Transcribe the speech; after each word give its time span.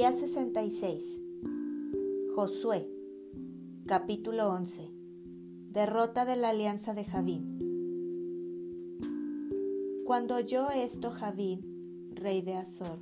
Día 0.00 0.14
66. 0.14 1.22
Josué. 2.34 2.88
Capítulo 3.84 4.48
11. 4.48 4.90
Derrota 5.72 6.24
de 6.24 6.36
la 6.36 6.48
alianza 6.48 6.94
de 6.94 7.04
Javín. 7.04 7.58
Cuando 10.06 10.36
oyó 10.36 10.70
esto 10.70 11.10
Javín, 11.10 12.14
rey 12.14 12.40
de 12.40 12.54
Azor, 12.54 12.98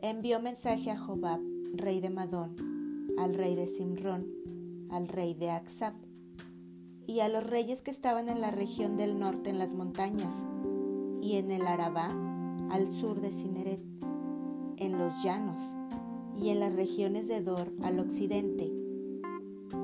envió 0.00 0.40
mensaje 0.40 0.90
a 0.90 0.96
Jobab, 0.96 1.42
rey 1.74 2.00
de 2.00 2.08
Madón, 2.08 2.56
al 3.18 3.34
rey 3.34 3.54
de 3.54 3.68
Simrón, 3.68 4.32
al 4.90 5.08
rey 5.08 5.34
de 5.34 5.50
Aksab, 5.50 5.92
y 7.06 7.20
a 7.20 7.28
los 7.28 7.44
reyes 7.44 7.82
que 7.82 7.90
estaban 7.90 8.30
en 8.30 8.40
la 8.40 8.50
región 8.50 8.96
del 8.96 9.18
norte 9.18 9.50
en 9.50 9.58
las 9.58 9.74
montañas, 9.74 10.46
y 11.20 11.36
en 11.36 11.50
el 11.50 11.66
Arabá, 11.66 12.08
al 12.70 12.90
sur 12.90 13.20
de 13.20 13.30
Cineret 13.30 13.82
en 14.78 14.98
los 14.98 15.22
llanos 15.22 15.76
y 16.40 16.50
en 16.50 16.60
las 16.60 16.74
regiones 16.74 17.28
de 17.28 17.40
Dor 17.40 17.72
al 17.82 17.98
occidente, 17.98 18.72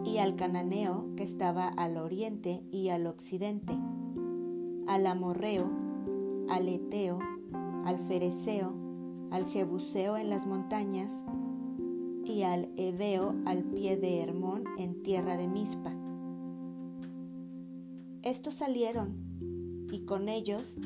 y 0.05 0.19
al 0.19 0.37
cananeo 0.37 1.15
que 1.17 1.23
estaba 1.23 1.69
al 1.69 1.97
oriente 1.97 2.63
y 2.71 2.89
al 2.89 3.07
occidente, 3.07 3.77
al 4.87 5.07
amorreo, 5.07 5.71
al 6.49 6.69
eteo, 6.69 7.19
al 7.85 7.99
fereceo, 7.99 8.75
al 9.31 9.47
jebuseo 9.47 10.17
en 10.17 10.31
las 10.31 10.47
montañas, 10.47 11.13
y 12.25 12.43
al 12.43 12.71
heveo 12.77 13.35
al 13.47 13.65
pie 13.65 13.97
de 13.97 14.21
Hermón 14.21 14.65
en 14.79 15.01
tierra 15.01 15.37
de 15.37 15.49
Mispa. 15.49 15.95
Estos 18.23 18.55
salieron, 18.55 19.87
y 19.91 20.01
con 20.01 20.29
ellos 20.29 20.77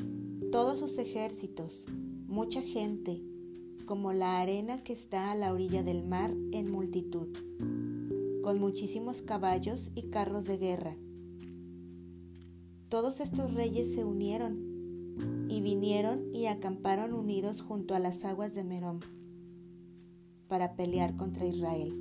todos 0.53 0.79
sus 0.79 0.99
ejércitos, 0.99 1.81
mucha 2.29 2.63
gente, 2.63 3.23
como 3.93 4.15
la 4.15 4.41
arena 4.41 4.83
que 4.83 4.95
está 4.95 5.31
a 5.31 5.35
la 5.35 5.53
orilla 5.53 5.83
del 5.83 6.03
mar 6.03 6.35
en 6.53 6.73
multitud, 6.73 7.29
con 8.43 8.59
muchísimos 8.59 9.21
caballos 9.21 9.93
y 9.95 10.05
carros 10.05 10.47
de 10.47 10.57
guerra. 10.57 10.97
Todos 12.89 13.21
estos 13.21 13.53
reyes 13.53 13.95
se 13.95 14.07
unieron 14.07 15.47
y 15.51 15.61
vinieron 15.61 16.35
y 16.35 16.47
acamparon 16.47 17.13
unidos 17.13 17.61
junto 17.61 17.95
a 17.95 17.99
las 17.99 18.25
aguas 18.25 18.55
de 18.55 18.65
Merón 18.65 19.01
para 20.49 20.75
pelear 20.75 21.15
contra 21.15 21.45
Israel. 21.45 21.95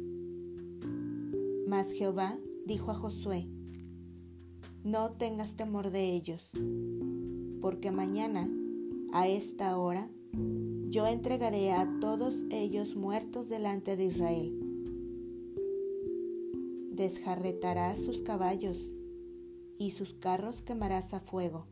Mas 1.67 1.91
Jehová 1.91 2.39
dijo 2.65 2.91
a 2.91 2.95
Josué, 2.95 3.49
no 4.85 5.11
tengas 5.11 5.57
temor 5.57 5.91
de 5.91 6.15
ellos, 6.15 6.51
porque 7.59 7.91
mañana, 7.91 8.49
a 9.11 9.27
esta 9.27 9.77
hora, 9.77 10.09
yo 10.91 11.07
entregaré 11.07 11.71
a 11.71 11.87
todos 12.01 12.35
ellos 12.49 12.97
muertos 12.97 13.47
delante 13.47 13.95
de 13.95 14.05
Israel. 14.07 14.53
Desjarretarás 16.91 18.03
sus 18.03 18.21
caballos 18.21 18.93
y 19.77 19.91
sus 19.91 20.13
carros 20.13 20.61
quemarás 20.61 21.13
a 21.13 21.21
fuego. 21.21 21.65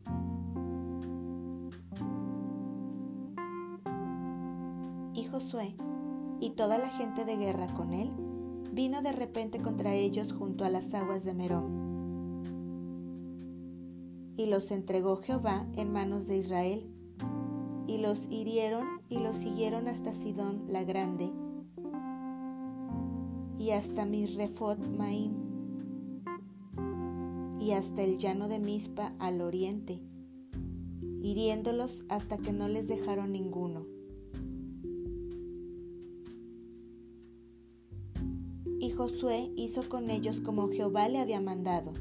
Y 5.12 5.24
Josué 5.24 5.76
y 6.40 6.52
toda 6.52 6.78
la 6.78 6.88
gente 6.88 7.26
de 7.26 7.36
guerra 7.36 7.66
con 7.74 7.92
él 7.92 8.10
vino 8.72 9.02
de 9.02 9.12
repente 9.12 9.60
contra 9.60 9.92
ellos 9.92 10.32
junto 10.32 10.64
a 10.64 10.70
las 10.70 10.94
aguas 10.94 11.24
de 11.26 11.34
Merón. 11.34 12.42
Y 14.38 14.46
los 14.46 14.70
entregó 14.70 15.18
Jehová 15.18 15.66
en 15.76 15.92
manos 15.92 16.26
de 16.26 16.38
Israel 16.38 16.90
y 17.90 17.98
los 17.98 18.28
hirieron 18.30 18.86
y 19.08 19.18
los 19.18 19.34
siguieron 19.34 19.88
hasta 19.88 20.14
Sidón 20.14 20.62
la 20.68 20.84
Grande 20.84 21.32
y 23.58 23.70
hasta 23.72 24.06
Misrefot 24.06 24.78
Maim 24.96 25.32
y 27.58 27.72
hasta 27.72 28.02
el 28.02 28.16
llano 28.16 28.46
de 28.46 28.60
Mispa 28.60 29.12
al 29.18 29.40
oriente, 29.40 30.00
hiriéndolos 31.20 32.04
hasta 32.08 32.38
que 32.38 32.52
no 32.52 32.68
les 32.68 32.86
dejaron 32.86 33.32
ninguno. 33.32 33.84
Y 38.78 38.92
Josué 38.92 39.52
hizo 39.56 39.86
con 39.88 40.10
ellos 40.10 40.40
como 40.40 40.68
Jehová 40.68 41.08
le 41.08 41.18
había 41.18 41.40
mandado, 41.40 41.92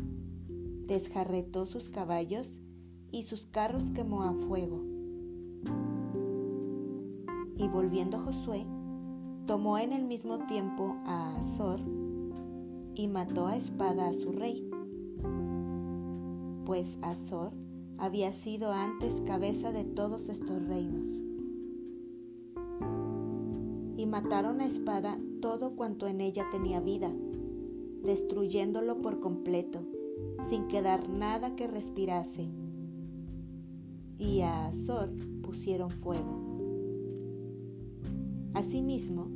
desjarretó 0.85 1.65
sus 1.65 1.89
caballos 1.89 2.61
y 3.11 3.23
sus 3.23 3.47
carros 3.47 3.89
quemó 3.89 4.23
a 4.23 4.33
fuego 4.35 4.88
y 7.59 7.67
volviendo 7.67 8.17
Josué, 8.17 8.65
tomó 9.45 9.77
en 9.77 9.91
el 9.91 10.05
mismo 10.05 10.39
tiempo 10.47 10.95
a 11.05 11.35
Azor 11.35 11.81
y 12.95 13.07
mató 13.09 13.47
a 13.47 13.57
espada 13.57 14.07
a 14.07 14.13
su 14.13 14.31
rey, 14.31 14.67
pues 16.65 16.97
Azor 17.01 17.51
había 17.97 18.31
sido 18.31 18.71
antes 18.71 19.21
cabeza 19.25 19.73
de 19.73 19.83
todos 19.83 20.29
estos 20.29 20.65
reinos. 20.67 21.07
Y 23.97 24.05
mataron 24.05 24.61
a 24.61 24.65
espada 24.65 25.19
todo 25.41 25.75
cuanto 25.75 26.07
en 26.07 26.21
ella 26.21 26.45
tenía 26.51 26.79
vida, 26.79 27.11
destruyéndolo 28.03 29.01
por 29.01 29.19
completo, 29.19 29.81
sin 30.45 30.67
quedar 30.67 31.09
nada 31.09 31.57
que 31.57 31.67
respirase. 31.67 32.47
Y 34.17 34.41
a 34.41 34.67
Azor 34.67 35.09
pusieron 35.41 35.89
fuego. 35.89 36.38
Asimismo, 38.59 39.29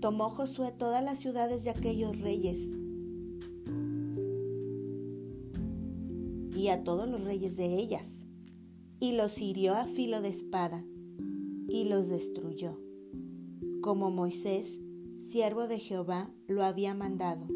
tomó 0.00 0.30
Josué 0.30 0.72
todas 0.72 1.04
las 1.04 1.18
ciudades 1.18 1.64
de 1.64 1.70
aquellos 1.70 2.18
reyes 2.18 2.58
y 6.56 6.68
a 6.68 6.82
todos 6.82 7.10
los 7.10 7.22
reyes 7.24 7.58
de 7.58 7.76
ellas, 7.76 8.24
y 9.00 9.12
los 9.12 9.38
hirió 9.42 9.74
a 9.74 9.84
filo 9.84 10.22
de 10.22 10.30
espada, 10.30 10.82
y 11.68 11.90
los 11.90 12.08
destruyó, 12.08 12.80
como 13.82 14.10
Moisés, 14.10 14.80
siervo 15.18 15.68
de 15.68 15.78
Jehová, 15.78 16.32
lo 16.46 16.64
había 16.64 16.94
mandado. 16.94 17.46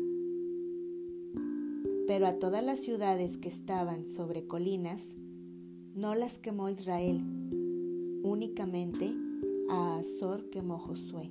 Pero 2.07 2.27
a 2.27 2.39
todas 2.39 2.63
las 2.63 2.81
ciudades 2.81 3.39
que 3.39 3.49
estaban 3.49 4.05
sobre 4.05 4.47
colinas, 4.47 5.17
no 5.95 6.15
las 6.15 6.39
quemó 6.39 6.69
Israel, 6.69 7.23
únicamente 8.23 9.22
a 9.69 9.97
Azor 9.99 10.49
quemó 10.51 10.79
Josué. 10.79 11.31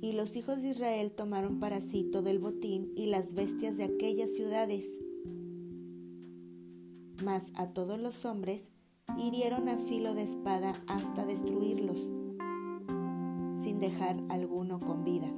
Y 0.00 0.12
los 0.12 0.34
hijos 0.36 0.62
de 0.62 0.70
Israel 0.70 1.12
tomaron 1.12 1.60
para 1.60 1.80
sí 1.80 2.04
todo 2.04 2.28
el 2.28 2.38
botín 2.38 2.92
y 2.96 3.06
las 3.06 3.34
bestias 3.34 3.76
de 3.76 3.84
aquellas 3.84 4.30
ciudades. 4.30 4.86
Mas 7.24 7.52
a 7.54 7.72
todos 7.72 8.00
los 8.00 8.24
hombres 8.24 8.72
hirieron 9.18 9.68
a 9.68 9.78
filo 9.78 10.14
de 10.14 10.22
espada 10.22 10.72
hasta 10.88 11.24
destruirlos, 11.24 12.00
sin 13.56 13.78
dejar 13.78 14.22
alguno 14.28 14.80
con 14.80 15.04
vida. 15.04 15.32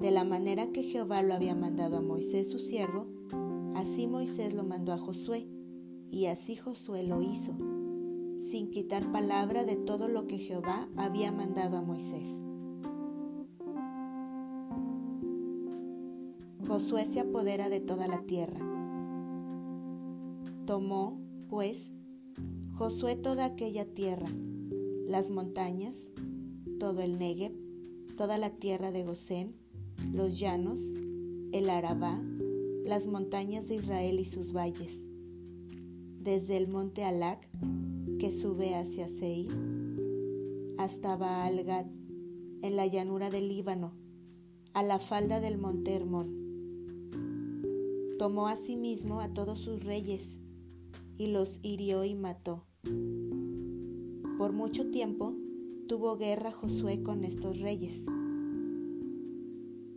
De 0.00 0.10
la 0.10 0.24
manera 0.24 0.72
que 0.72 0.82
Jehová 0.82 1.22
lo 1.22 1.34
había 1.34 1.54
mandado 1.54 1.98
a 1.98 2.02
Moisés 2.02 2.50
su 2.50 2.58
siervo, 2.58 3.06
así 3.76 4.08
Moisés 4.08 4.52
lo 4.52 4.64
mandó 4.64 4.92
a 4.92 4.98
Josué, 4.98 5.46
y 6.10 6.26
así 6.26 6.56
Josué 6.56 7.04
lo 7.04 7.22
hizo 7.22 7.54
sin 8.50 8.70
quitar 8.70 9.10
palabra 9.12 9.64
de 9.64 9.76
todo 9.76 10.08
lo 10.08 10.26
que 10.26 10.38
Jehová 10.38 10.88
había 10.96 11.32
mandado 11.32 11.76
a 11.76 11.82
Moisés. 11.82 12.40
Josué 16.66 17.06
se 17.06 17.20
apodera 17.20 17.68
de 17.68 17.80
toda 17.80 18.08
la 18.08 18.22
tierra. 18.22 18.60
Tomó, 20.66 21.20
pues, 21.48 21.92
Josué 22.74 23.16
toda 23.16 23.44
aquella 23.44 23.84
tierra, 23.84 24.28
las 25.06 25.30
montañas, 25.30 26.12
todo 26.78 27.02
el 27.02 27.18
Negev, 27.18 27.52
toda 28.16 28.38
la 28.38 28.50
tierra 28.50 28.90
de 28.90 29.04
Gosén, 29.04 29.54
los 30.12 30.38
llanos, 30.38 30.92
el 31.52 31.70
Arabá, 31.70 32.20
las 32.84 33.06
montañas 33.06 33.68
de 33.68 33.76
Israel 33.76 34.18
y 34.18 34.24
sus 34.24 34.52
valles, 34.52 35.00
desde 36.20 36.56
el 36.56 36.68
monte 36.68 37.04
Alac 37.04 37.48
que 38.22 38.30
sube 38.30 38.76
hacia 38.76 39.08
Seir, 39.08 39.52
hasta 40.78 41.16
Baal 41.16 41.58
en 42.62 42.76
la 42.76 42.86
llanura 42.86 43.30
del 43.30 43.48
Líbano, 43.48 43.94
a 44.74 44.84
la 44.84 45.00
falda 45.00 45.40
del 45.40 45.58
monte 45.58 45.92
Hermón. 45.92 46.28
Tomó 48.20 48.46
asimismo 48.46 49.20
a 49.20 49.34
todos 49.34 49.58
sus 49.58 49.82
reyes 49.82 50.38
y 51.16 51.32
los 51.32 51.58
hirió 51.64 52.04
y 52.04 52.14
mató. 52.14 52.64
Por 54.38 54.52
mucho 54.52 54.88
tiempo 54.92 55.34
tuvo 55.88 56.16
guerra 56.16 56.52
Josué 56.52 57.02
con 57.02 57.24
estos 57.24 57.58
reyes. 57.58 58.06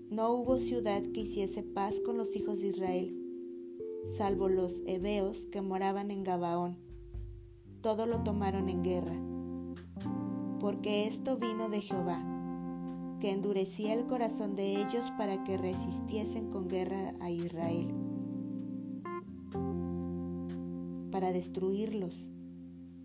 No 0.09 0.31
hubo 0.31 0.57
ciudad 0.57 1.03
que 1.13 1.19
hiciese 1.19 1.61
paz 1.61 1.99
con 2.03 2.17
los 2.17 2.35
hijos 2.35 2.59
de 2.61 2.69
Israel, 2.69 3.15
salvo 4.07 4.49
los 4.49 4.81
heveos 4.87 5.45
que 5.45 5.61
moraban 5.61 6.09
en 6.09 6.23
Gabaón 6.23 6.84
todo 7.85 8.07
lo 8.07 8.23
tomaron 8.23 8.67
en 8.67 8.81
guerra, 8.81 9.13
porque 10.59 11.05
esto 11.05 11.37
vino 11.37 11.69
de 11.69 11.81
Jehová, 11.81 12.19
que 13.19 13.29
endurecía 13.29 13.93
el 13.93 14.07
corazón 14.07 14.55
de 14.55 14.81
ellos 14.81 15.03
para 15.19 15.43
que 15.43 15.55
resistiesen 15.55 16.49
con 16.49 16.67
guerra 16.67 17.13
a 17.19 17.29
Israel, 17.29 17.93
para 21.11 21.31
destruirlos, 21.31 22.33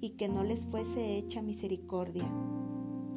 y 0.00 0.16
que 0.16 0.30
no 0.30 0.44
les 0.44 0.64
fuese 0.64 1.18
hecha 1.18 1.42
misericordia, 1.42 2.24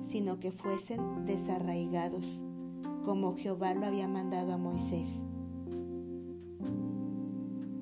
sino 0.02 0.42
que 0.42 0.52
fuesen 0.52 1.24
desarraigados, 1.24 2.44
como 3.06 3.38
Jehová 3.38 3.74
lo 3.74 3.86
había 3.86 4.10
mandado 4.10 4.52
a 4.52 4.58
Moisés. 4.58 5.08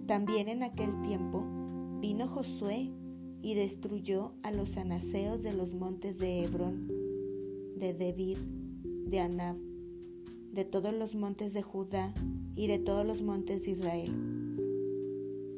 También 0.05 0.49
en 0.49 0.61
aquel 0.61 1.01
tiempo 1.01 1.43
vino 1.99 2.27
Josué 2.27 2.93
y 3.41 3.55
destruyó 3.55 4.33
a 4.43 4.51
los 4.51 4.77
anaseos 4.77 5.43
de 5.43 5.53
los 5.53 5.73
montes 5.73 6.19
de 6.19 6.43
Hebrón, 6.43 6.87
de 7.77 7.93
Debir, 7.93 8.37
de 9.07 9.19
Anab, 9.19 9.57
de 10.51 10.65
todos 10.65 10.93
los 10.93 11.15
montes 11.15 11.53
de 11.53 11.63
Judá 11.63 12.13
y 12.55 12.67
de 12.67 12.79
todos 12.79 13.05
los 13.05 13.21
montes 13.21 13.65
de 13.65 13.71
Israel. 13.71 14.13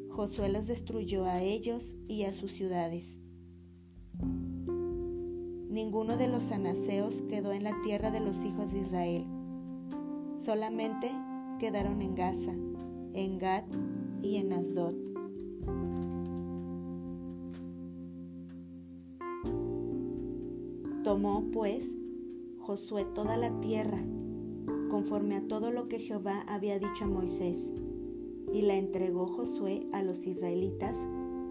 Josué 0.10 0.50
los 0.50 0.68
destruyó 0.68 1.26
a 1.26 1.42
ellos 1.42 1.96
y 2.08 2.24
a 2.24 2.34
sus 2.34 2.52
ciudades. 2.52 3.20
Ninguno 5.70 6.18
de 6.18 6.28
los 6.28 6.52
anaseos 6.52 7.24
quedó 7.28 7.52
en 7.52 7.64
la 7.64 7.76
tierra 7.84 8.12
de 8.12 8.20
los 8.20 8.46
hijos 8.46 8.72
de 8.74 8.82
Israel. 8.82 9.26
Solamente 10.38 11.10
quedaron 11.60 12.02
en 12.02 12.14
Gaza, 12.14 12.52
en 12.52 13.40
Gad 13.40 13.64
y 14.22 14.38
en 14.38 14.54
Asdod. 14.54 15.13
Tomó 21.24 21.52
pues 21.52 21.96
Josué 22.60 23.06
toda 23.16 23.38
la 23.38 23.62
tierra, 23.62 24.04
conforme 24.90 25.38
a 25.38 25.48
todo 25.48 25.72
lo 25.72 25.88
que 25.88 26.00
Jehová 26.00 26.42
había 26.50 26.80
dicho 26.80 27.06
a 27.06 27.08
Moisés, 27.08 27.72
y 28.52 28.64
la 28.64 28.76
entregó 28.76 29.28
Josué 29.28 29.88
a 29.94 30.04
los 30.04 30.28
israelitas 30.28 30.98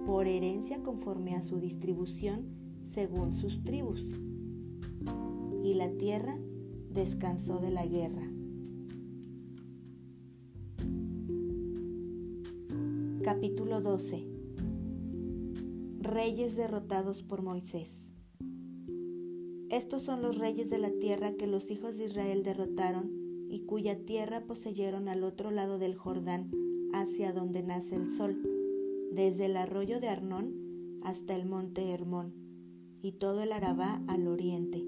por 0.04 0.26
herencia 0.26 0.82
conforme 0.82 1.36
a 1.36 1.42
su 1.42 1.58
distribución 1.58 2.48
según 2.84 3.32
sus 3.32 3.64
tribus. 3.64 4.04
Y 5.64 5.72
la 5.72 5.90
tierra 5.92 6.38
descansó 6.90 7.58
de 7.58 7.70
la 7.70 7.86
guerra. 7.86 8.30
Capítulo 13.24 13.80
12 13.80 14.28
Reyes 16.02 16.56
derrotados 16.56 17.22
por 17.22 17.40
Moisés 17.40 18.11
estos 19.72 20.02
son 20.02 20.20
los 20.20 20.36
reyes 20.36 20.68
de 20.68 20.76
la 20.76 20.90
tierra 20.90 21.32
que 21.32 21.46
los 21.46 21.70
hijos 21.70 21.96
de 21.96 22.04
Israel 22.04 22.42
derrotaron 22.42 23.46
y 23.48 23.60
cuya 23.60 24.04
tierra 24.04 24.44
poseyeron 24.46 25.08
al 25.08 25.24
otro 25.24 25.50
lado 25.50 25.78
del 25.78 25.96
Jordán, 25.96 26.50
hacia 26.92 27.32
donde 27.32 27.62
nace 27.62 27.96
el 27.96 28.12
sol, 28.12 28.38
desde 29.12 29.46
el 29.46 29.56
arroyo 29.56 29.98
de 29.98 30.08
Arnón 30.08 31.00
hasta 31.02 31.34
el 31.34 31.46
monte 31.46 31.90
Hermón, 31.90 32.34
y 33.00 33.12
todo 33.12 33.42
el 33.42 33.50
Arabá 33.50 34.02
al 34.08 34.28
oriente. 34.28 34.84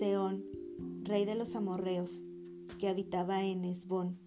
Seón, 0.00 0.44
rey 1.04 1.24
de 1.24 1.36
los 1.36 1.54
amorreos, 1.54 2.24
que 2.80 2.88
habitaba 2.88 3.44
en 3.44 3.64
Esbón 3.64 4.18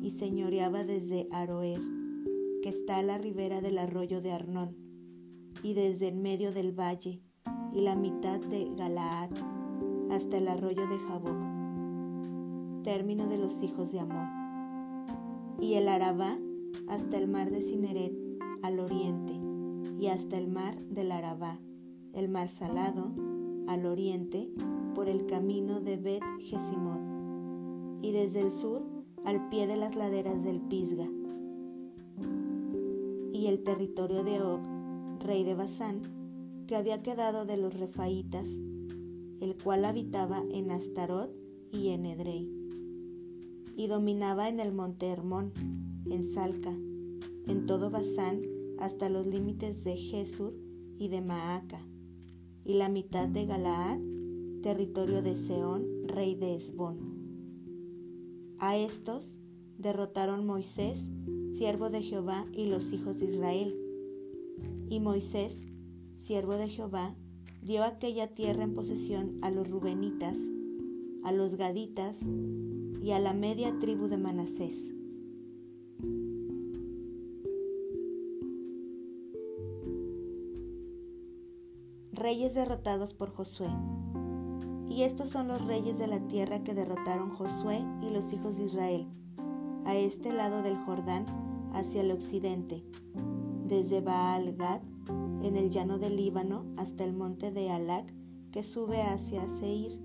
y 0.00 0.12
señoreaba 0.12 0.84
desde 0.84 1.26
Aroer, 1.32 1.80
que 2.62 2.68
está 2.68 2.98
a 2.98 3.02
la 3.02 3.18
ribera 3.18 3.60
del 3.60 3.76
arroyo 3.76 4.20
de 4.20 4.30
Arnón, 4.30 4.76
y 5.64 5.74
desde 5.74 6.06
el 6.06 6.16
medio 6.16 6.52
del 6.52 6.78
valle, 6.78 7.24
y 7.72 7.82
la 7.82 7.94
mitad 7.94 8.40
de 8.40 8.68
Galaad 8.76 9.30
hasta 10.10 10.38
el 10.38 10.48
arroyo 10.48 10.86
de 10.88 10.98
Jaboc, 10.98 12.82
término 12.82 13.26
de 13.28 13.38
los 13.38 13.62
hijos 13.62 13.92
de 13.92 14.00
Amón, 14.00 14.28
y 15.60 15.74
el 15.74 15.88
Arabá 15.88 16.38
hasta 16.88 17.16
el 17.18 17.28
mar 17.28 17.50
de 17.50 17.62
Cineret 17.62 18.12
al 18.62 18.80
oriente, 18.80 19.40
y 19.98 20.08
hasta 20.08 20.36
el 20.36 20.48
mar 20.48 20.80
del 20.86 21.12
Arabá, 21.12 21.60
el 22.12 22.28
mar 22.28 22.48
salado 22.48 23.12
al 23.68 23.86
oriente 23.86 24.50
por 24.94 25.08
el 25.08 25.26
camino 25.26 25.80
de 25.80 25.96
Bet 25.96 26.22
Jesimot, 26.40 27.00
y 28.00 28.12
desde 28.12 28.40
el 28.40 28.50
sur 28.50 28.82
al 29.24 29.48
pie 29.48 29.66
de 29.66 29.76
las 29.76 29.94
laderas 29.94 30.42
del 30.42 30.60
Pisga, 30.60 31.08
y 33.32 33.46
el 33.46 33.62
territorio 33.62 34.24
de 34.24 34.42
Og, 34.42 34.60
rey 35.20 35.44
de 35.44 35.54
Basán, 35.54 36.19
que 36.70 36.76
había 36.76 37.02
quedado 37.02 37.46
de 37.46 37.56
los 37.56 37.74
refaítas, 37.74 38.48
el 39.40 39.56
cual 39.60 39.84
habitaba 39.84 40.44
en 40.52 40.70
Astarot 40.70 41.34
y 41.72 41.88
en 41.88 42.06
Edrei, 42.06 42.48
y 43.74 43.88
dominaba 43.88 44.48
en 44.48 44.60
el 44.60 44.70
monte 44.70 45.08
Hermón, 45.08 45.52
en 46.08 46.22
Salca, 46.32 46.70
en 46.70 47.66
todo 47.66 47.90
Basán 47.90 48.42
hasta 48.78 49.08
los 49.08 49.26
límites 49.26 49.82
de 49.82 49.96
Jesur 49.96 50.54
y 50.96 51.08
de 51.08 51.20
Maaca, 51.20 51.84
y 52.64 52.74
la 52.74 52.88
mitad 52.88 53.26
de 53.26 53.46
Galaad, 53.46 53.98
territorio 54.62 55.22
de 55.22 55.34
Seón, 55.34 56.06
rey 56.06 56.36
de 56.36 56.54
Esbón. 56.54 56.98
A 58.60 58.76
estos 58.76 59.34
derrotaron 59.76 60.46
Moisés, 60.46 61.08
siervo 61.50 61.90
de 61.90 62.02
Jehová, 62.02 62.46
y 62.52 62.66
los 62.66 62.92
hijos 62.92 63.18
de 63.18 63.26
Israel. 63.26 63.76
Y 64.88 65.00
Moisés 65.00 65.64
siervo 66.20 66.54
de 66.54 66.68
Jehová, 66.68 67.16
dio 67.62 67.82
aquella 67.82 68.30
tierra 68.32 68.64
en 68.64 68.74
posesión 68.74 69.38
a 69.42 69.50
los 69.50 69.70
rubenitas, 69.70 70.36
a 71.24 71.32
los 71.32 71.56
gaditas 71.56 72.18
y 73.02 73.12
a 73.12 73.18
la 73.18 73.32
media 73.32 73.78
tribu 73.78 74.06
de 74.06 74.18
Manasés. 74.18 74.92
Reyes 82.12 82.54
derrotados 82.54 83.14
por 83.14 83.30
Josué. 83.30 83.70
Y 84.88 85.04
estos 85.04 85.30
son 85.30 85.48
los 85.48 85.64
reyes 85.64 85.98
de 85.98 86.06
la 86.06 86.28
tierra 86.28 86.62
que 86.62 86.74
derrotaron 86.74 87.30
Josué 87.30 87.82
y 88.02 88.10
los 88.10 88.32
hijos 88.32 88.58
de 88.58 88.64
Israel, 88.64 89.06
a 89.86 89.94
este 89.94 90.32
lado 90.32 90.62
del 90.62 90.76
Jordán, 90.76 91.24
hacia 91.72 92.02
el 92.02 92.10
occidente, 92.10 92.84
desde 93.66 94.00
Baal 94.00 94.54
Gad 94.56 94.82
en 95.42 95.56
el 95.56 95.70
llano 95.70 95.98
del 95.98 96.16
Líbano 96.16 96.64
hasta 96.76 97.04
el 97.04 97.12
monte 97.12 97.50
de 97.50 97.70
Alac 97.70 98.12
que 98.52 98.62
sube 98.62 99.02
hacia 99.02 99.48
Seir. 99.48 99.98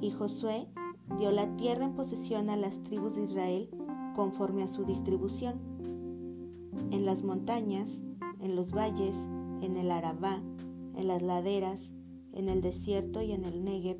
Y 0.00 0.10
Josué 0.10 0.68
dio 1.18 1.32
la 1.32 1.56
tierra 1.56 1.86
en 1.86 1.94
posesión 1.94 2.48
a 2.48 2.56
las 2.56 2.82
tribus 2.82 3.16
de 3.16 3.24
Israel 3.24 3.68
conforme 4.14 4.62
a 4.62 4.68
su 4.68 4.84
distribución. 4.84 5.60
En 6.90 7.04
las 7.04 7.22
montañas, 7.22 8.00
en 8.40 8.56
los 8.56 8.72
valles, 8.72 9.16
en 9.62 9.76
el 9.76 9.90
Arabá, 9.90 10.42
en 10.94 11.08
las 11.08 11.22
laderas, 11.22 11.92
en 12.32 12.48
el 12.48 12.60
desierto 12.60 13.22
y 13.22 13.32
en 13.32 13.44
el 13.44 13.64
Negev, 13.64 13.98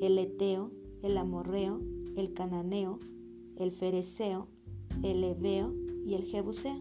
el 0.00 0.18
Eteo, 0.18 0.70
el 1.02 1.16
Amorreo, 1.18 1.80
el 2.16 2.32
Cananeo, 2.32 2.98
el 3.56 3.72
Fereceo, 3.72 4.48
el 5.02 5.24
Ebeo 5.24 5.74
y 6.04 6.14
el 6.14 6.24
Jebuseo 6.24 6.78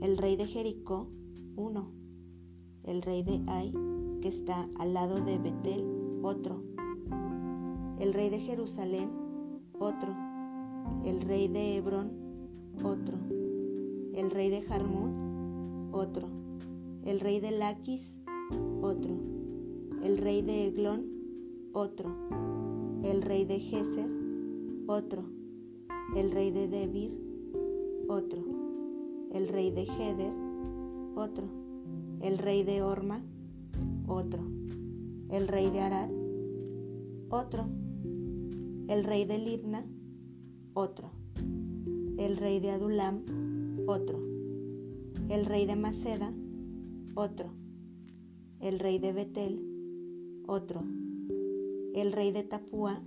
el 0.00 0.16
rey 0.16 0.36
de 0.36 0.46
Jericó, 0.46 1.08
uno, 1.56 1.90
el 2.84 3.02
rey 3.02 3.22
de 3.22 3.42
Ai, 3.46 3.72
que 4.22 4.28
está 4.28 4.66
al 4.78 4.94
lado 4.94 5.20
de 5.20 5.38
Betel, 5.38 5.84
otro, 6.22 6.62
el 7.98 8.14
rey 8.14 8.30
de 8.30 8.40
Jerusalén, 8.40 9.10
otro, 9.78 10.14
el 11.04 11.20
rey 11.20 11.48
de 11.48 11.76
Hebrón, 11.76 12.12
otro, 12.82 13.18
el 14.14 14.30
rey 14.30 14.48
de 14.48 14.62
Jarmut, 14.62 15.92
otro, 15.92 16.28
el 17.04 17.20
rey 17.20 17.38
de 17.40 17.50
Laquis, 17.50 18.18
otro, 18.80 19.14
el 20.02 20.16
rey 20.16 20.40
de 20.40 20.68
Eglón, 20.68 21.04
otro, 21.74 22.10
el 23.02 23.20
rey 23.20 23.44
de 23.44 23.60
Geser, 23.60 24.10
otro, 24.86 25.24
el 26.16 26.30
rey 26.30 26.50
de 26.50 26.68
Debir, 26.68 27.12
otro 28.08 28.49
el 29.32 29.48
rey 29.48 29.70
de 29.70 29.82
Heder, 29.82 30.32
otro, 31.14 31.46
el 32.20 32.38
rey 32.38 32.64
de 32.64 32.82
Orma, 32.82 33.22
otro, 34.08 34.42
el 35.30 35.46
rey 35.46 35.70
de 35.70 35.80
Arad, 35.80 36.10
otro, 37.30 37.66
el 38.88 39.04
rey 39.04 39.24
de 39.24 39.38
Libna, 39.38 39.86
otro, 40.74 41.10
el 42.18 42.36
rey 42.36 42.58
de 42.58 42.72
Adulam, 42.72 43.22
otro, 43.86 44.18
el 45.28 45.46
rey 45.46 45.64
de 45.64 45.76
Maceda, 45.76 46.34
otro, 47.14 47.52
el 48.60 48.80
rey 48.80 48.98
de 48.98 49.12
Betel, 49.12 50.44
otro, 50.48 50.82
el 51.94 52.12
rey 52.12 52.32
de 52.32 52.42
Tapúa, 52.42 53.00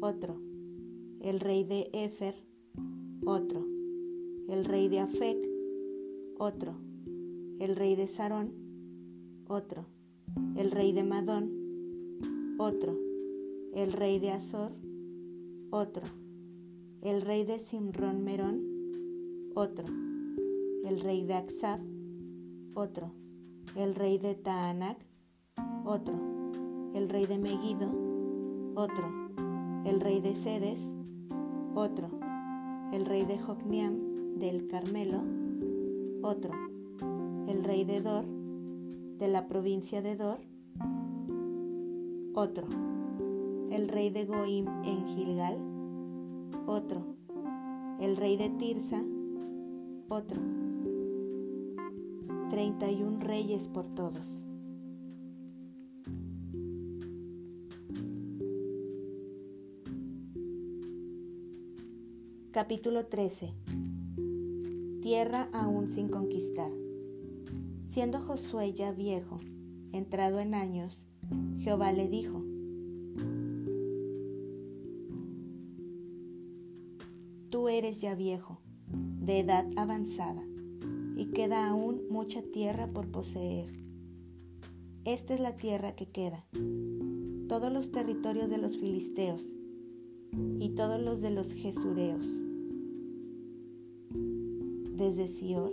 otro, 0.00 0.40
el 1.20 1.40
rey 1.40 1.64
de 1.64 1.90
Efer, 1.92 2.36
otro, 3.24 3.71
el 4.48 4.64
rey 4.64 4.88
de 4.88 5.00
Afec, 5.00 5.38
otro, 6.38 6.74
el 7.60 7.76
rey 7.76 7.94
de 7.94 8.06
Sarón, 8.08 8.52
otro, 9.46 9.86
el 10.56 10.70
rey 10.70 10.92
de 10.92 11.04
Madón, 11.04 12.56
otro, 12.58 12.98
el 13.74 13.92
rey 13.92 14.18
de 14.18 14.32
Azor, 14.32 14.72
otro, 15.70 16.02
el 17.02 17.22
rey 17.22 17.44
de 17.44 17.58
Simrón 17.58 18.24
Merón, 18.24 18.62
otro, 19.54 19.86
el 20.84 21.00
rey 21.00 21.24
de 21.24 21.34
Aksab, 21.34 21.80
otro, 22.74 23.12
el 23.76 23.94
rey 23.94 24.18
de 24.18 24.34
Taanac, 24.34 24.98
otro, 25.84 26.14
el 26.94 27.08
rey 27.08 27.26
de 27.26 27.38
Megiddo, 27.38 27.88
otro, 28.74 29.06
el 29.84 30.00
rey 30.00 30.20
de 30.20 30.34
Sedes, 30.34 30.80
otro, 31.74 32.10
el 32.92 33.06
rey 33.06 33.24
de 33.24 33.38
Jocniam 33.38 34.11
del 34.36 34.66
Carmelo, 34.66 35.22
otro, 36.22 36.52
el 37.48 37.62
rey 37.64 37.84
de 37.84 38.00
Dor, 38.00 38.24
de 39.18 39.28
la 39.28 39.46
provincia 39.46 40.02
de 40.02 40.16
Dor, 40.16 40.40
otro, 42.34 42.66
el 43.70 43.88
rey 43.88 44.10
de 44.10 44.24
Goim 44.24 44.66
en 44.84 45.06
Gilgal, 45.06 45.58
otro, 46.66 47.04
el 48.00 48.16
rey 48.16 48.36
de 48.36 48.50
Tirsa, 48.50 49.02
otro, 50.08 50.40
treinta 52.48 52.90
y 52.90 53.02
un 53.02 53.20
reyes 53.20 53.68
por 53.68 53.86
todos. 53.88 54.46
Capítulo 62.52 63.06
13 63.06 63.91
Tierra 65.02 65.48
aún 65.52 65.88
sin 65.88 66.08
conquistar. 66.08 66.70
Siendo 67.90 68.20
Josué 68.20 68.72
ya 68.72 68.92
viejo, 68.92 69.40
entrado 69.90 70.38
en 70.38 70.54
años, 70.54 71.08
Jehová 71.58 71.90
le 71.90 72.08
dijo, 72.08 72.44
Tú 77.50 77.68
eres 77.68 78.00
ya 78.00 78.14
viejo, 78.14 78.60
de 78.92 79.40
edad 79.40 79.66
avanzada, 79.74 80.44
y 81.16 81.32
queda 81.32 81.68
aún 81.68 82.02
mucha 82.08 82.40
tierra 82.40 82.86
por 82.86 83.10
poseer. 83.10 83.72
Esta 85.04 85.34
es 85.34 85.40
la 85.40 85.56
tierra 85.56 85.96
que 85.96 86.12
queda, 86.12 86.46
todos 87.48 87.72
los 87.72 87.90
territorios 87.90 88.48
de 88.48 88.58
los 88.58 88.78
filisteos, 88.78 89.52
y 90.60 90.68
todos 90.76 91.02
los 91.02 91.20
de 91.20 91.32
los 91.32 91.52
jesureos, 91.52 92.41
desde 95.02 95.26
Sior, 95.26 95.72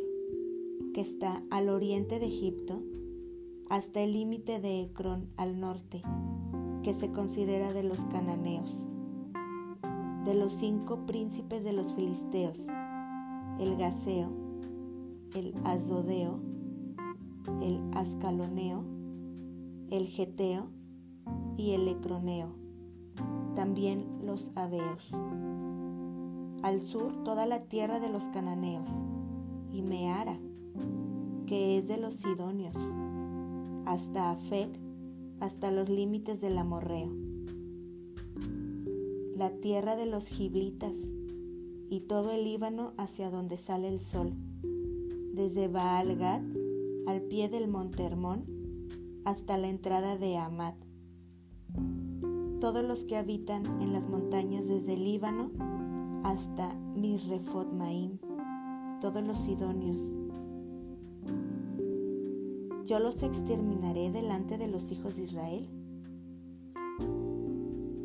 que 0.91 1.01
está 1.01 1.43
al 1.51 1.69
oriente 1.69 2.19
de 2.19 2.25
Egipto, 2.25 2.81
hasta 3.69 4.01
el 4.01 4.13
límite 4.13 4.59
de 4.59 4.81
Ecrón 4.81 5.29
al 5.37 5.59
norte, 5.59 6.01
que 6.81 6.95
se 6.95 7.11
considera 7.11 7.71
de 7.71 7.83
los 7.83 8.05
cananeos, 8.05 8.87
de 10.25 10.33
los 10.33 10.53
cinco 10.53 11.05
príncipes 11.05 11.63
de 11.63 11.73
los 11.73 11.93
filisteos, 11.93 12.65
el 13.59 13.77
Gaseo, 13.77 14.31
el 15.35 15.53
Azodeo, 15.63 16.39
el 17.61 17.79
Ascaloneo, 17.93 18.83
el 19.91 20.07
Geteo 20.07 20.71
y 21.55 21.71
el 21.71 21.87
Ecroneo 21.87 22.55
también 23.59 24.07
los 24.23 24.53
Abeos. 24.55 25.11
Al 26.63 26.81
sur 26.81 27.23
toda 27.25 27.45
la 27.45 27.63
tierra 27.65 27.99
de 27.99 28.07
los 28.07 28.29
cananeos, 28.29 28.89
y 29.71 29.81
Meara, 29.81 30.39
que 31.45 31.77
es 31.77 31.87
de 31.87 31.97
los 31.97 32.15
sidonios, 32.15 32.75
hasta 33.85 34.31
Afec, 34.31 34.69
hasta 35.39 35.71
los 35.71 35.89
límites 35.89 36.41
del 36.41 36.57
amorreo. 36.57 37.11
La 39.35 39.51
tierra 39.59 39.95
de 39.95 40.05
los 40.05 40.27
giblitas, 40.27 40.95
y 41.89 42.01
todo 42.01 42.31
el 42.31 42.43
Líbano 42.43 42.93
hacia 42.97 43.29
donde 43.29 43.57
sale 43.57 43.87
el 43.87 43.99
sol, 43.99 44.33
desde 45.33 45.67
Baal 45.67 46.15
Gad 46.17 46.41
al 47.07 47.21
pie 47.23 47.49
del 47.49 47.67
monte 47.67 48.03
Hermón 48.03 48.45
hasta 49.25 49.57
la 49.57 49.69
entrada 49.69 50.17
de 50.17 50.37
Amat 50.37 50.75
todos 52.59 52.83
los 52.83 53.05
que 53.05 53.15
habitan 53.15 53.63
en 53.81 53.93
las 53.93 54.09
montañas 54.09 54.67
desde 54.67 54.95
el 54.95 55.05
Líbano 55.05 55.51
hasta 56.23 56.73
Misrefot 56.95 57.71
Maim, 57.71 58.19
todos 58.99 59.23
los 59.23 59.37
sidonios. 59.39 60.13
Yo 62.85 62.99
los 62.99 63.23
exterminaré 63.23 64.11
delante 64.11 64.57
de 64.57 64.67
los 64.67 64.91
hijos 64.91 65.15
de 65.15 65.23
Israel. 65.23 65.69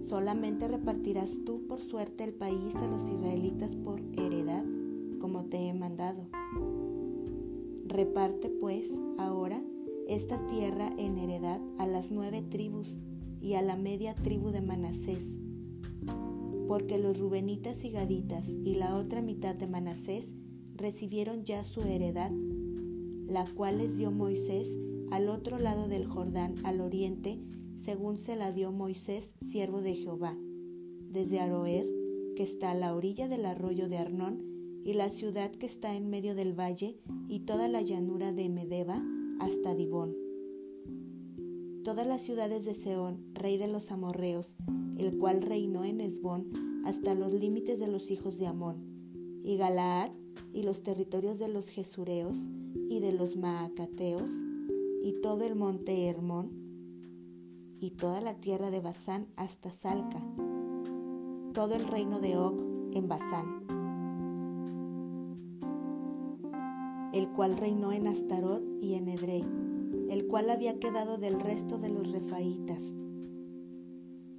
Solamente 0.07 0.69
repartirás 0.69 1.41
tú 1.45 1.67
por 1.67 1.81
suerte 1.81 2.23
el 2.23 2.35
país 2.35 2.77
a 2.77 2.87
los 2.87 3.09
israelitas 3.09 3.75
por 3.75 4.01
heredad, 4.13 4.65
como 5.21 5.47
te 5.47 5.69
he 5.69 5.75
mandado. 5.75 6.29
Reparte 7.87 8.51
pues 8.51 8.91
ahora 9.19 9.63
esta 10.07 10.47
tierra 10.47 10.91
en 10.99 11.19
heredad 11.19 11.61
a 11.79 11.87
las 11.87 12.11
nueve 12.11 12.43
tribus 12.43 12.95
y 13.41 13.55
a 13.55 13.63
la 13.63 13.77
media 13.77 14.15
tribu 14.15 14.51
de 14.51 14.61
Manasés, 14.61 15.25
porque 16.69 16.99
los 16.99 17.19
rubenitas 17.19 17.85
y 17.85 17.91
gaditas 17.91 18.49
y 18.63 18.75
la 18.75 18.97
otra 18.97 19.23
mitad 19.23 19.55
de 19.55 19.67
Manasés 19.67 20.35
recibieron 20.75 21.45
ya 21.45 21.65
su 21.65 21.81
heredad, 21.83 22.31
la 23.27 23.45
cual 23.55 23.79
les 23.79 23.97
dio 23.97 24.11
Moisés 24.11 24.79
al 25.11 25.29
otro 25.29 25.59
lado 25.59 25.89
del 25.89 26.07
Jordán, 26.07 26.55
al 26.65 26.81
oriente, 26.81 27.41
según 27.77 28.17
se 28.17 28.37
la 28.37 28.53
dio 28.53 28.73
Moisés, 28.73 29.35
siervo 29.41 29.81
de 29.81 29.95
Jehová, 29.95 30.37
desde 31.11 31.41
Aroer, 31.41 31.87
que 32.37 32.43
está 32.43 32.73
a 32.73 32.75
la 32.75 32.95
orilla 32.95 33.29
del 33.29 33.47
arroyo 33.47 33.89
de 33.89 33.99
Arnón, 33.99 34.43
y 34.85 34.95
la 34.95 35.09
ciudad 35.11 35.51
que 35.51 35.67
está 35.67 35.95
en 35.95 36.11
medio 36.11 36.35
del 36.35 36.59
valle, 36.59 36.99
y 37.29 37.41
toda 37.41 37.69
la 37.69 37.81
llanura 37.81 38.33
de 38.33 38.49
Medeba, 38.49 39.03
hasta 39.39 39.75
Dibón. 39.75 40.17
Todas 41.85 42.07
las 42.07 42.23
ciudades 42.23 42.65
de 42.65 42.75
Seón, 42.75 43.25
rey 43.35 43.57
de 43.57 43.69
los 43.69 43.91
amorreos, 43.91 44.57
el 44.97 45.19
cual 45.19 45.43
reinó 45.43 45.85
en 45.85 46.01
Esbón 46.01 46.51
hasta 46.85 47.15
los 47.15 47.33
límites 47.33 47.79
de 47.79 47.89
los 47.89 48.11
hijos 48.11 48.39
de 48.39 48.47
Amón, 48.47 48.95
y 49.43 49.57
Galaad, 49.57 50.11
y 50.53 50.63
los 50.63 50.83
territorios 50.83 51.39
de 51.39 51.49
los 51.49 51.69
Jesureos 51.69 52.39
y 52.89 53.01
de 53.01 53.13
los 53.13 53.37
Maacateos, 53.37 54.31
y 55.03 55.21
todo 55.21 55.45
el 55.45 55.55
monte 55.55 56.09
Hermón, 56.09 56.51
y 57.81 57.91
toda 57.91 58.21
la 58.21 58.35
tierra 58.41 58.71
de 58.71 58.81
Basán 58.81 59.27
hasta 59.37 59.71
Salca, 59.73 60.23
todo 61.53 61.75
el 61.75 61.87
reino 61.87 62.21
de 62.21 62.37
Og 62.37 62.61
en 62.93 63.09
Basán, 63.09 63.67
el 67.13 67.29
cual 67.29 67.57
reinó 67.57 67.93
en 67.93 68.07
Astarot 68.07 68.63
y 68.81 68.95
en 68.95 69.09
Edrei 69.09 69.45
el 70.11 70.27
cual 70.27 70.51
había 70.51 70.79
quedado 70.79 71.19
del 71.19 71.41
resto 71.41 71.79
de 71.79 71.89
los 71.89 72.11
refaítas, 72.13 72.95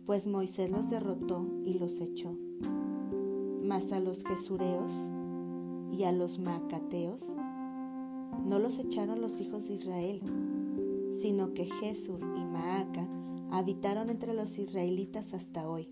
pues 0.05 0.27
Moisés 0.27 0.69
los 0.69 0.89
derrotó 0.89 1.45
y 1.65 1.73
los 1.73 1.99
echó. 1.99 2.37
Mas 3.63 3.91
a 3.91 3.99
los 3.99 4.23
jesureos 4.23 4.91
y 5.91 6.03
a 6.03 6.11
los 6.11 6.39
macateos 6.39 7.31
no 8.45 8.59
los 8.59 8.79
echaron 8.79 9.21
los 9.21 9.39
hijos 9.39 9.67
de 9.67 9.75
Israel, 9.75 10.21
sino 11.13 11.53
que 11.53 11.65
Jesur 11.65 12.19
y 12.21 12.45
Maaca 12.45 13.07
habitaron 13.51 14.09
entre 14.09 14.33
los 14.33 14.57
israelitas 14.59 15.33
hasta 15.33 15.69
hoy. 15.69 15.89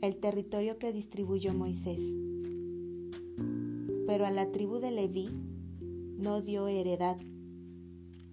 El 0.00 0.16
territorio 0.16 0.78
que 0.78 0.92
distribuyó 0.92 1.54
Moisés 1.54 2.16
pero 4.12 4.26
a 4.26 4.30
la 4.30 4.52
tribu 4.52 4.78
de 4.78 4.90
Leví 4.90 5.30
no 5.80 6.42
dio 6.42 6.68
heredad. 6.68 7.16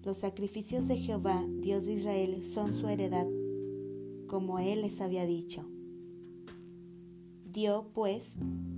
Los 0.04 0.18
sacrificios 0.18 0.88
de 0.88 0.98
Jehová, 0.98 1.42
Dios 1.60 1.86
de 1.86 1.94
Israel, 1.94 2.44
son 2.44 2.78
su 2.78 2.86
heredad, 2.86 3.26
como 4.30 4.60
él 4.60 4.82
les 4.82 5.00
había 5.00 5.26
dicho. 5.26 5.64
Dio, 7.44 7.90
pues, 7.92 8.36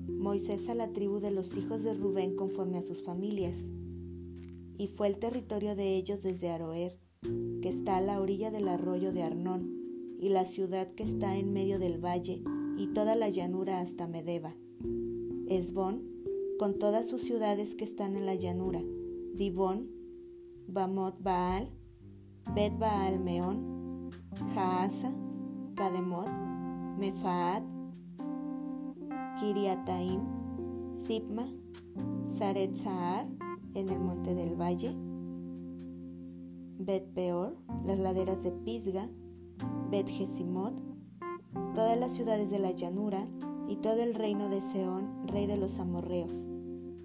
Moisés 0.09 0.71
a 0.71 0.75
la 0.75 0.94
tribu 0.94 1.21
de 1.21 1.30
los 1.30 1.54
hijos 1.59 1.82
de 1.82 1.92
Rubén 1.92 2.37
conforme 2.37 2.78
a 2.78 2.82
sus 2.82 3.02
familias, 3.02 3.71
y 4.78 4.87
fue 4.87 5.09
el 5.09 5.18
territorio 5.18 5.76
de 5.76 5.94
ellos 5.97 6.23
desde 6.23 6.49
Aroer, 6.49 6.99
que 7.61 7.68
está 7.68 7.99
a 7.99 8.00
la 8.00 8.18
orilla 8.18 8.50
del 8.50 8.66
arroyo 8.66 9.12
de 9.12 9.25
Arnón, 9.25 10.16
y 10.18 10.30
la 10.30 10.47
ciudad 10.47 10.90
que 10.92 11.02
está 11.02 11.37
en 11.37 11.52
medio 11.52 11.78
del 11.78 12.02
valle, 12.02 12.42
y 12.78 12.87
toda 12.94 13.14
la 13.14 13.28
llanura 13.28 13.82
hasta 13.82 14.09
Medeba. 14.09 14.56
Esbón 15.49 16.11
con 16.59 16.78
todas 16.78 17.11
sus 17.11 17.21
ciudades 17.21 17.75
que 17.75 17.85
están 17.85 18.16
en 18.16 18.25
la 18.25 18.37
llanura, 18.37 18.82
Dibón, 19.35 19.90
Bamot 20.66 21.23
Baal, 21.23 21.68
Bet 22.54 22.78
Baal 22.78 23.21
Meón, 23.21 24.09
Jaasa, 24.54 25.14
Kademot, 25.74 26.28
Mefaat, 26.98 27.62
Kiriataim, 29.38 30.20
Sipma, 30.96 31.46
Saret 32.26 32.74
en 33.74 33.88
el 33.88 33.98
monte 33.98 34.34
del 34.34 34.60
valle, 34.60 34.94
Bet 36.78 37.12
Peor, 37.14 37.56
las 37.84 37.98
laderas 37.98 38.42
de 38.42 38.52
Pisga, 38.52 39.08
Bet 39.90 40.08
Gesimot, 40.08 40.74
todas 41.74 41.98
las 41.98 42.12
ciudades 42.12 42.50
de 42.50 42.58
la 42.58 42.72
llanura 42.72 43.26
y 43.68 43.76
todo 43.76 44.02
el 44.02 44.14
reino 44.14 44.48
de 44.48 44.60
Seón, 44.60 45.26
rey 45.26 45.46
de 45.46 45.56
los 45.56 45.78
amorreos, 45.78 46.46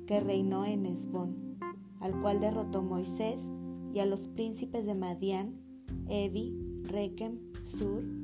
que 0.05 0.19
reinó 0.19 0.65
en 0.65 0.85
Esbón, 0.85 1.57
al 1.99 2.19
cual 2.21 2.39
derrotó 2.39 2.81
Moisés 2.81 3.51
y 3.93 3.99
a 3.99 4.05
los 4.05 4.27
príncipes 4.27 4.85
de 4.85 4.95
Madián, 4.95 5.59
Evi, 6.07 6.81
Rekem, 6.83 7.39
Sur, 7.63 8.03
Ur 8.03 8.16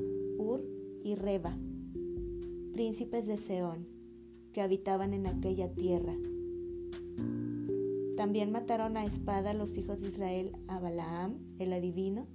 y 1.04 1.16
Reba, 1.16 1.58
príncipes 2.72 3.28
de 3.28 3.38
Seón, 3.38 3.86
que 4.54 4.62
habitaban 4.62 5.14
en 5.14 5.28
aquella 5.28 5.74
tierra. 5.74 6.16
También 8.16 8.52
mataron 8.52 8.96
a 8.96 9.06
espada 9.06 9.54
los 9.54 9.78
hijos 9.78 10.02
de 10.02 10.08
Israel 10.08 10.56
a 10.68 10.80
Balaam, 10.80 11.40
el 11.60 11.74
adivino, 11.74 12.28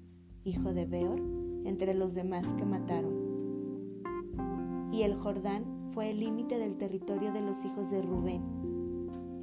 hijo 0.45 0.75
de 0.75 0.85
Beor, 0.85 1.21
entre 1.65 1.95
los 1.95 2.15
demás 2.15 2.47
que 2.59 2.67
mataron. 2.67 3.29
Y 4.93 5.03
el 5.03 5.15
Jordán 5.15 5.65
fue 5.95 6.11
el 6.11 6.21
límite 6.21 6.59
del 6.59 6.77
territorio 6.77 7.33
de 7.33 7.41
los 7.41 7.65
hijos 7.65 7.91
de 7.91 8.03
Rubén. 8.03 8.43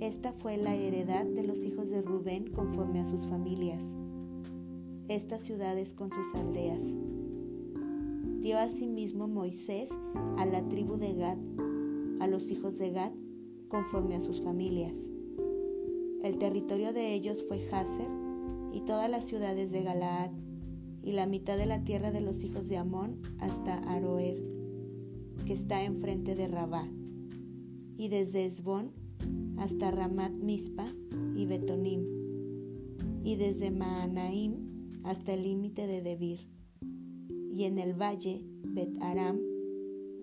Esta 0.02 0.34
fue 0.34 0.58
la 0.58 0.76
heredad 0.76 1.26
de 1.26 1.44
los 1.44 1.64
hijos 1.64 1.90
de 1.90 2.02
Rubén 2.02 2.52
conforme 2.52 3.00
a 3.00 3.06
sus 3.06 3.28
familias. 3.28 3.82
Estas 5.08 5.42
ciudades 5.42 5.94
con 5.94 6.10
sus 6.10 6.36
aldeas. 6.36 6.82
Dio 8.46 8.60
asimismo 8.60 9.28
Moisés 9.28 9.90
a 10.38 10.46
la 10.46 10.70
tribu 10.70 10.98
de 10.98 11.16
Gad, 11.16 11.40
a 12.20 12.28
los 12.28 12.52
hijos 12.52 12.78
de 12.78 12.92
Gad, 12.92 13.12
conforme 13.70 14.14
a 14.14 14.22
sus 14.22 14.40
familias. 14.40 15.10
El 16.22 16.38
territorio 16.38 16.94
de 16.94 17.16
ellos 17.16 17.42
fue 17.48 17.68
Hazer 17.72 18.08
y 18.72 18.82
todas 18.82 19.10
las 19.10 19.26
ciudades 19.26 19.72
de 19.72 19.82
Galaad, 19.82 20.30
y 21.02 21.14
la 21.14 21.26
mitad 21.26 21.58
de 21.58 21.66
la 21.66 21.84
tierra 21.84 22.12
de 22.12 22.22
los 22.22 22.44
hijos 22.44 22.70
de 22.70 22.78
Amón 22.78 23.20
hasta 23.40 23.80
Aroer, 23.80 24.38
que 25.48 25.54
está 25.54 25.84
enfrente 25.84 26.36
de 26.36 26.48
Rabá, 26.48 26.88
y 27.98 28.10
desde 28.10 28.46
Esbón 28.46 28.92
hasta 29.58 29.90
Ramat 29.90 30.38
Mispa 30.38 30.86
y 31.36 31.48
Betonim, 31.48 32.06
y 33.24 33.38
desde 33.38 33.72
Maanaim 33.72 35.02
hasta 35.04 35.34
el 35.34 35.42
límite 35.42 35.88
de 35.88 36.04
Debir, 36.04 36.55
y 37.56 37.64
en 37.64 37.80
el 37.80 37.94
valle 37.94 38.42
Bet 38.64 38.98
Aram, 39.02 39.40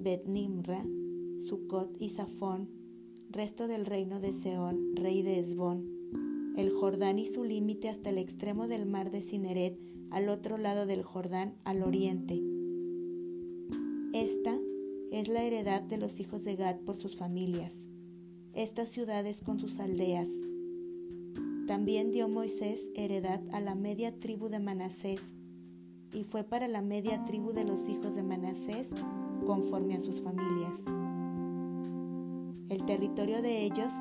Bet 0.00 0.26
Nimra, 0.26 0.84
Sucot 1.48 1.96
y 1.98 2.10
Safón, 2.10 2.68
resto 3.30 3.68
del 3.68 3.86
reino 3.86 4.20
de 4.20 4.34
Seón, 4.34 4.94
rey 4.94 5.22
de 5.22 5.38
Esbón, 5.38 5.88
el 6.58 6.70
Jordán 6.70 7.18
y 7.18 7.26
su 7.26 7.44
límite 7.44 7.88
hasta 7.88 8.10
el 8.10 8.18
extremo 8.18 8.68
del 8.68 8.84
mar 8.84 9.10
de 9.10 9.22
Cineret, 9.22 9.78
al 10.10 10.28
otro 10.28 10.58
lado 10.58 10.84
del 10.84 11.02
Jordán, 11.02 11.54
al 11.64 11.82
oriente. 11.82 12.38
Esta 14.12 14.58
es 15.10 15.28
la 15.28 15.42
heredad 15.42 15.80
de 15.80 15.96
los 15.96 16.20
hijos 16.20 16.44
de 16.44 16.56
Gad 16.56 16.80
por 16.80 16.98
sus 16.98 17.16
familias, 17.16 17.88
estas 18.52 18.90
ciudades 18.90 19.40
con 19.40 19.58
sus 19.58 19.80
aldeas. 19.80 20.28
También 21.66 22.10
dio 22.10 22.28
Moisés 22.28 22.90
heredad 22.94 23.40
a 23.52 23.62
la 23.62 23.74
media 23.74 24.18
tribu 24.18 24.50
de 24.50 24.58
Manasés, 24.58 25.34
y 26.12 26.24
fue 26.24 26.44
para 26.44 26.68
la 26.68 26.82
media 26.82 27.24
tribu 27.24 27.52
de 27.52 27.64
los 27.64 27.88
hijos 27.88 28.14
de 28.14 28.22
Manasés 28.22 28.90
conforme 29.46 29.96
a 29.96 30.00
sus 30.00 30.20
familias. 30.20 30.82
El 32.68 32.84
territorio 32.84 33.42
de 33.42 33.64
ellos 33.64 33.92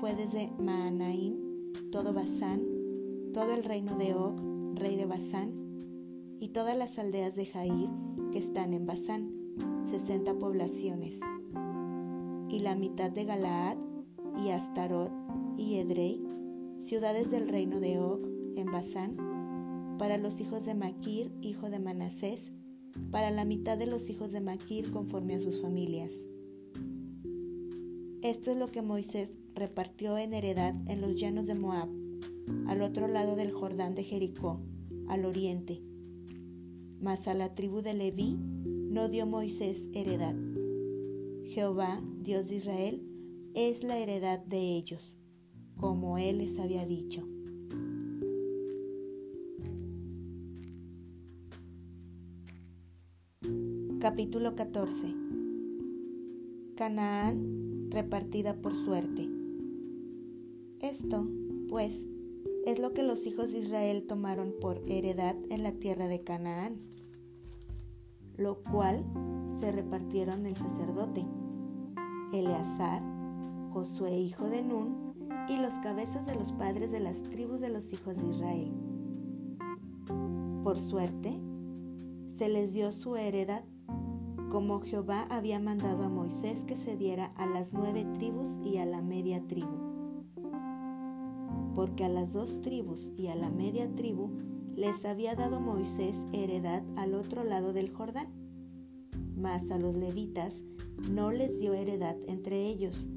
fue 0.00 0.14
desde 0.14 0.50
Maanaim, 0.58 1.36
todo 1.90 2.12
Basán, 2.12 2.62
todo 3.32 3.54
el 3.54 3.64
reino 3.64 3.96
de 3.96 4.14
Og, 4.14 4.34
rey 4.74 4.96
de 4.96 5.06
Basán, 5.06 5.52
y 6.38 6.48
todas 6.48 6.76
las 6.76 6.98
aldeas 6.98 7.36
de 7.36 7.46
Jair 7.46 7.88
que 8.32 8.38
están 8.38 8.74
en 8.74 8.86
Basán, 8.86 9.30
sesenta 9.84 10.34
poblaciones, 10.34 11.20
y 12.48 12.60
la 12.60 12.74
mitad 12.74 13.10
de 13.10 13.24
Galaad, 13.24 13.76
y 14.44 14.50
Astarot, 14.50 15.12
y 15.56 15.76
Edrei, 15.76 16.26
ciudades 16.80 17.30
del 17.30 17.48
reino 17.48 17.80
de 17.80 17.98
Og, 18.00 18.20
en 18.56 18.66
Basán, 18.66 19.31
para 20.02 20.18
los 20.18 20.40
hijos 20.40 20.66
de 20.66 20.74
Maquir, 20.74 21.30
hijo 21.42 21.70
de 21.70 21.78
Manasés, 21.78 22.52
para 23.12 23.30
la 23.30 23.44
mitad 23.44 23.78
de 23.78 23.86
los 23.86 24.10
hijos 24.10 24.32
de 24.32 24.40
Maquir 24.40 24.90
conforme 24.90 25.36
a 25.36 25.38
sus 25.38 25.62
familias. 25.62 26.10
Esto 28.20 28.50
es 28.50 28.58
lo 28.58 28.66
que 28.66 28.82
Moisés 28.82 29.38
repartió 29.54 30.18
en 30.18 30.34
heredad 30.34 30.74
en 30.88 31.00
los 31.00 31.14
llanos 31.14 31.46
de 31.46 31.54
Moab, 31.54 31.88
al 32.66 32.82
otro 32.82 33.06
lado 33.06 33.36
del 33.36 33.52
Jordán 33.52 33.94
de 33.94 34.02
Jericó, 34.02 34.60
al 35.06 35.24
oriente. 35.24 35.80
Mas 37.00 37.28
a 37.28 37.34
la 37.34 37.54
tribu 37.54 37.80
de 37.80 37.94
Leví 37.94 38.36
no 38.40 39.08
dio 39.08 39.24
Moisés 39.24 39.88
heredad. 39.94 40.34
Jehová, 41.44 42.02
Dios 42.18 42.48
de 42.48 42.56
Israel, 42.56 43.06
es 43.54 43.84
la 43.84 43.98
heredad 43.98 44.40
de 44.40 44.74
ellos, 44.74 45.16
como 45.76 46.18
él 46.18 46.38
les 46.38 46.58
había 46.58 46.86
dicho. 46.86 47.24
Capítulo 54.02 54.56
14 54.56 55.14
Canaán 56.74 57.88
repartida 57.88 58.60
por 58.60 58.74
suerte. 58.74 59.30
Esto, 60.80 61.28
pues, 61.68 62.08
es 62.66 62.80
lo 62.80 62.94
que 62.94 63.04
los 63.04 63.24
hijos 63.28 63.52
de 63.52 63.60
Israel 63.60 64.04
tomaron 64.08 64.54
por 64.60 64.82
heredad 64.88 65.36
en 65.50 65.62
la 65.62 65.70
tierra 65.70 66.08
de 66.08 66.20
Canaán, 66.24 66.80
lo 68.36 68.60
cual 68.64 69.04
se 69.60 69.70
repartieron 69.70 70.46
el 70.46 70.56
sacerdote, 70.56 71.24
Eleazar, 72.32 73.04
Josué 73.70 74.18
hijo 74.18 74.48
de 74.48 74.62
Nun, 74.62 75.14
y 75.48 75.58
los 75.58 75.74
cabezas 75.74 76.26
de 76.26 76.34
los 76.34 76.50
padres 76.50 76.90
de 76.90 76.98
las 76.98 77.22
tribus 77.22 77.60
de 77.60 77.68
los 77.68 77.92
hijos 77.92 78.20
de 78.20 78.30
Israel. 78.30 78.72
Por 80.64 80.80
suerte, 80.80 81.40
se 82.30 82.48
les 82.48 82.72
dio 82.72 82.90
su 82.90 83.14
heredad 83.14 83.62
como 84.52 84.80
Jehová 84.80 85.26
había 85.30 85.58
mandado 85.60 86.04
a 86.04 86.10
Moisés 86.10 86.64
que 86.66 86.76
se 86.76 86.98
diera 86.98 87.32
a 87.36 87.46
las 87.46 87.72
nueve 87.72 88.04
tribus 88.12 88.60
y 88.62 88.76
a 88.76 88.84
la 88.84 89.00
media 89.00 89.46
tribu. 89.46 89.78
Porque 91.74 92.04
a 92.04 92.10
las 92.10 92.34
dos 92.34 92.60
tribus 92.60 93.12
y 93.16 93.28
a 93.28 93.34
la 93.34 93.50
media 93.50 93.94
tribu 93.94 94.28
les 94.76 95.06
había 95.06 95.34
dado 95.36 95.58
Moisés 95.58 96.26
heredad 96.34 96.84
al 96.96 97.14
otro 97.14 97.44
lado 97.44 97.72
del 97.72 97.88
Jordán. 97.88 98.28
Mas 99.34 99.70
a 99.70 99.78
los 99.78 99.96
levitas 99.96 100.64
no 101.10 101.32
les 101.32 101.58
dio 101.58 101.72
heredad 101.72 102.18
entre 102.26 102.66
ellos, 102.66 103.08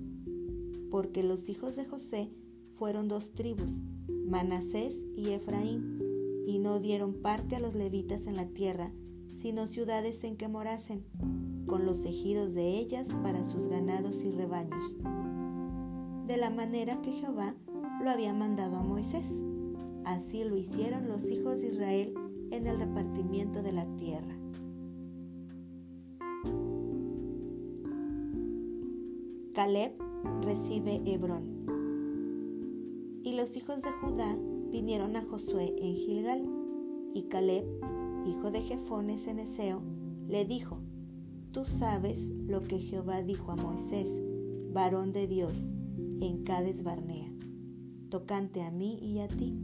porque 0.90 1.22
los 1.22 1.50
hijos 1.50 1.76
de 1.76 1.84
José 1.84 2.32
fueron 2.70 3.10
dos 3.10 3.34
tribus, 3.34 3.82
Manasés 4.08 5.06
y 5.18 5.32
Efraín, 5.32 6.00
y 6.48 6.60
no 6.60 6.80
dieron 6.80 7.14
parte 7.22 7.58
a 7.58 7.60
los 7.60 7.76
levitas 7.76 8.26
en 8.26 8.38
la 8.38 8.48
tierra, 8.48 8.94
sino 9.46 9.68
ciudades 9.68 10.24
en 10.24 10.38
que 10.38 10.48
morasen, 10.48 11.06
con 11.68 11.86
los 11.86 12.04
ejidos 12.04 12.56
de 12.56 12.80
ellas 12.80 13.08
para 13.22 13.44
sus 13.44 13.68
ganados 13.68 14.24
y 14.24 14.32
rebaños, 14.32 14.98
de 16.26 16.38
la 16.38 16.50
manera 16.50 17.00
que 17.04 17.12
Jehová 17.12 17.54
lo 18.02 18.10
había 18.10 18.34
mandado 18.34 18.78
a 18.78 18.82
Moisés. 18.82 19.28
Así 20.04 20.44
lo 20.44 20.58
hicieron 20.58 21.08
los 21.08 21.30
hijos 21.30 21.62
de 21.62 21.68
Israel 21.68 22.16
en 22.50 22.66
el 22.66 22.80
repartimiento 22.80 23.62
de 23.62 23.72
la 23.72 23.86
tierra. 23.98 24.36
Caleb 29.54 29.92
recibe 30.42 31.04
Hebrón. 31.06 33.22
Y 33.24 33.36
los 33.36 33.56
hijos 33.56 33.84
de 33.84 33.92
Judá 33.92 34.36
vinieron 34.72 35.16
a 35.16 35.24
Josué 35.24 35.76
en 35.78 35.94
Gilgal, 35.94 36.50
y 37.14 37.28
Caleb 37.30 37.64
hijo 38.28 38.52
de 38.52 38.62
Jefones 38.62 39.28
en 39.28 39.40
Eseo, 39.40 39.82
le 40.28 40.46
dijo, 40.46 40.80
Tú 41.52 41.64
sabes 41.64 42.28
lo 42.48 42.62
que 42.62 42.80
Jehová 42.80 43.22
dijo 43.22 43.52
a 43.52 43.56
Moisés, 43.56 44.10
varón 44.74 45.14
de 45.14 45.28
Dios, 45.28 45.72
en 46.20 46.44
Cades 46.44 46.84
Barnea, 46.84 47.32
tocante 48.10 48.62
a 48.62 48.72
mí 48.72 49.00
y 49.02 49.20
a 49.20 49.28
ti. 49.28 49.58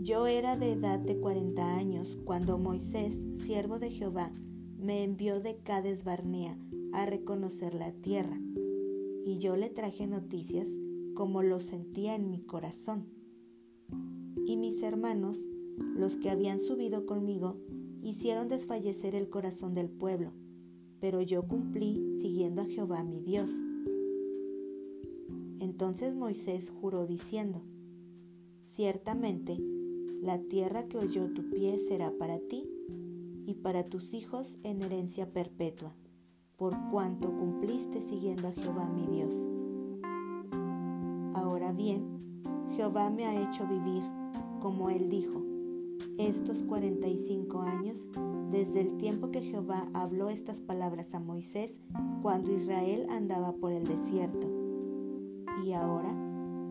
Yo 0.00 0.26
era 0.26 0.56
de 0.56 0.72
edad 0.72 0.98
de 0.98 1.18
cuarenta 1.20 1.76
años 1.76 2.16
cuando 2.24 2.56
Moisés, 2.56 3.26
siervo 3.34 3.78
de 3.78 3.90
Jehová, 3.90 4.32
me 4.78 5.04
envió 5.04 5.40
de 5.40 5.58
Cades 5.58 6.04
Barnea 6.04 6.58
a 6.92 7.04
reconocer 7.04 7.74
la 7.74 7.92
tierra, 7.92 8.40
y 9.24 9.38
yo 9.38 9.56
le 9.56 9.68
traje 9.68 10.06
noticias 10.06 10.68
como 11.14 11.42
lo 11.42 11.60
sentía 11.60 12.14
en 12.14 12.30
mi 12.30 12.40
corazón. 12.40 13.08
Y 14.46 14.56
mis 14.56 14.82
hermanos 14.82 15.46
los 15.96 16.16
que 16.16 16.30
habían 16.30 16.60
subido 16.60 17.06
conmigo 17.06 17.56
hicieron 18.02 18.48
desfallecer 18.48 19.14
el 19.14 19.28
corazón 19.28 19.74
del 19.74 19.88
pueblo, 19.88 20.32
pero 21.00 21.20
yo 21.22 21.46
cumplí 21.46 22.18
siguiendo 22.20 22.62
a 22.62 22.66
Jehová 22.66 23.02
mi 23.02 23.20
Dios. 23.20 23.50
Entonces 25.60 26.14
Moisés 26.14 26.70
juró 26.70 27.06
diciendo, 27.06 27.62
Ciertamente, 28.64 29.58
la 30.22 30.38
tierra 30.38 30.88
que 30.88 30.98
oyó 30.98 31.32
tu 31.32 31.48
pie 31.50 31.78
será 31.78 32.12
para 32.18 32.38
ti 32.38 32.68
y 33.46 33.54
para 33.54 33.84
tus 33.84 34.14
hijos 34.14 34.58
en 34.62 34.82
herencia 34.82 35.32
perpetua, 35.32 35.94
por 36.56 36.74
cuanto 36.90 37.36
cumpliste 37.36 38.02
siguiendo 38.02 38.48
a 38.48 38.52
Jehová 38.52 38.88
mi 38.88 39.06
Dios. 39.06 39.34
Ahora 41.34 41.72
bien, 41.72 42.42
Jehová 42.76 43.10
me 43.10 43.26
ha 43.26 43.48
hecho 43.48 43.66
vivir, 43.66 44.02
como 44.60 44.90
él 44.90 45.08
dijo, 45.08 45.47
estos 46.18 46.64
cuarenta 46.64 47.06
y 47.06 47.16
cinco 47.16 47.60
años 47.60 48.08
desde 48.50 48.80
el 48.80 48.96
tiempo 48.96 49.30
que 49.30 49.40
Jehová 49.40 49.88
habló 49.94 50.28
estas 50.28 50.60
palabras 50.60 51.14
a 51.14 51.20
Moisés 51.20 51.80
cuando 52.22 52.52
Israel 52.52 53.06
andaba 53.08 53.52
por 53.54 53.72
el 53.72 53.84
desierto. 53.84 54.48
Y 55.64 55.72
ahora, 55.72 56.14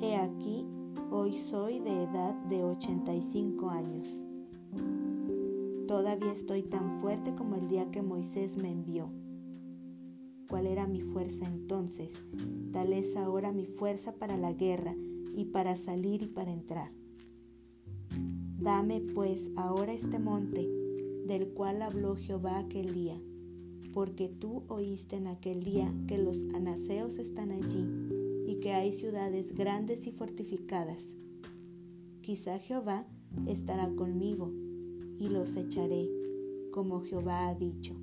he 0.01 0.17
aquí, 0.17 0.65
hoy 1.12 1.33
soy 1.33 1.79
de 1.79 2.03
edad 2.03 2.36
de 2.45 2.63
ochenta 2.63 3.13
y 3.15 3.21
cinco 3.21 3.69
años. 3.69 4.07
Todavía 5.88 6.33
estoy 6.33 6.63
tan 6.63 6.99
fuerte 6.99 7.33
como 7.33 7.55
el 7.55 7.69
día 7.69 7.89
que 7.89 8.01
Moisés 8.01 8.57
me 8.57 8.69
envió. 8.69 9.10
¿Cuál 10.49 10.67
era 10.67 10.88
mi 10.88 11.01
fuerza 11.01 11.45
entonces? 11.47 12.25
Tal 12.71 12.91
es 12.91 13.15
ahora 13.15 13.53
mi 13.53 13.65
fuerza 13.65 14.13
para 14.15 14.36
la 14.36 14.51
guerra 14.51 14.95
y 15.33 15.45
para 15.45 15.77
salir 15.77 16.23
y 16.23 16.27
para 16.27 16.51
entrar. 16.51 16.96
Dame 18.67 18.99
pues 18.99 19.49
ahora 19.56 19.93
este 19.93 20.19
monte 20.19 20.69
del 21.25 21.47
cual 21.53 21.82
habló 21.82 22.17
Jehová 22.17 22.60
aquel 22.60 22.93
día, 22.93 23.17
porque 23.93 24.27
tú 24.27 24.65
oíste 24.67 25.15
en 25.15 25.27
aquel 25.27 25.63
día 25.63 25.95
que 26.06 26.17
los 26.17 26.43
anaseos 26.53 27.17
están 27.17 27.53
allí 27.53 27.88
y 28.45 28.60
que 28.60 28.73
hay 28.73 28.91
ciudades 28.91 29.53
grandes 29.53 30.06
y 30.06 30.12
fortificadas. 30.12 31.15
Quizá 32.19 32.60
Jehová 32.60 33.08
estará 33.45 33.89
conmigo 33.95 34.51
y 35.17 35.30
los 35.30 35.56
echaré, 35.56 36.10
como 36.73 36.99
Jehová 36.99 37.47
ha 37.47 37.56
dicho. 37.56 37.95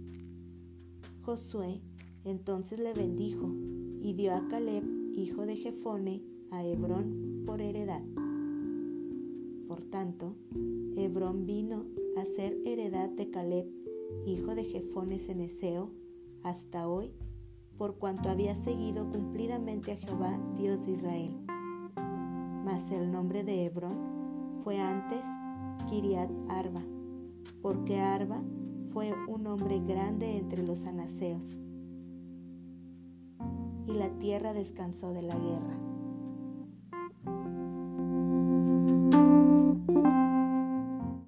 Josué 1.20 1.82
entonces 2.24 2.80
le 2.80 2.94
bendijo 2.94 3.52
y 4.00 4.14
dio 4.14 4.32
a 4.32 4.48
Caleb, 4.48 5.12
hijo 5.12 5.44
de 5.44 5.56
Jefone, 5.56 6.22
a 6.50 6.64
Hebrón 6.64 7.42
por 7.44 7.60
heredad. 7.60 8.02
Por 9.74 9.82
tanto, 9.82 10.36
Hebrón 10.94 11.46
vino 11.46 11.86
a 12.16 12.24
ser 12.24 12.56
heredad 12.64 13.08
de 13.08 13.28
Caleb, 13.28 13.66
hijo 14.24 14.54
de 14.54 14.62
Jefones 14.62 15.28
Eneseo, 15.28 15.90
hasta 16.44 16.86
hoy, 16.86 17.10
por 17.76 17.96
cuanto 17.98 18.28
había 18.28 18.54
seguido 18.54 19.10
cumplidamente 19.10 19.90
a 19.90 19.96
Jehová, 19.96 20.38
Dios 20.56 20.86
de 20.86 20.92
Israel. 20.92 21.36
Mas 22.64 22.92
el 22.92 23.10
nombre 23.10 23.42
de 23.42 23.64
Hebrón 23.64 24.58
fue 24.58 24.78
antes 24.78 25.24
Kiriat 25.90 26.30
Arba, 26.48 26.84
porque 27.60 27.98
Arba 27.98 28.44
fue 28.90 29.12
un 29.26 29.44
hombre 29.48 29.80
grande 29.80 30.36
entre 30.38 30.62
los 30.62 30.86
anaseos. 30.86 31.58
Y 33.88 33.92
la 33.92 34.08
tierra 34.20 34.52
descansó 34.52 35.12
de 35.12 35.22
la 35.22 35.34
guerra. 35.34 35.83